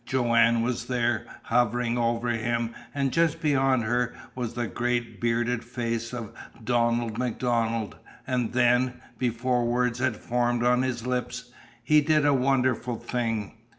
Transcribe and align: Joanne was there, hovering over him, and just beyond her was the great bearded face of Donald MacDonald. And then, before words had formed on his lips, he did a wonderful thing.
Joanne 0.03 0.63
was 0.63 0.87
there, 0.87 1.27
hovering 1.43 1.95
over 1.95 2.29
him, 2.29 2.73
and 2.95 3.13
just 3.13 3.39
beyond 3.39 3.83
her 3.83 4.15
was 4.33 4.55
the 4.55 4.65
great 4.65 5.21
bearded 5.21 5.63
face 5.63 6.11
of 6.11 6.33
Donald 6.63 7.19
MacDonald. 7.19 7.97
And 8.25 8.51
then, 8.53 8.93
before 9.19 9.63
words 9.63 9.99
had 9.99 10.17
formed 10.17 10.63
on 10.63 10.81
his 10.81 11.05
lips, 11.05 11.51
he 11.83 12.01
did 12.01 12.25
a 12.25 12.33
wonderful 12.33 12.95
thing. 12.95 13.53